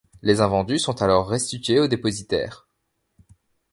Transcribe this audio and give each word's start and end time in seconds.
Les 0.23 0.41
invendus 0.41 0.79
sont 0.79 1.03
alors 1.03 1.27
restitués 1.29 1.79
au 1.79 1.85
dépositaire. 1.87 2.67